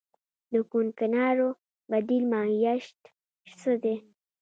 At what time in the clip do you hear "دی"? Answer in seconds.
3.83-3.95